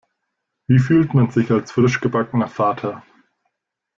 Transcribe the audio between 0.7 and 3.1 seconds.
fühlt man sich als frisch gebackener Vater?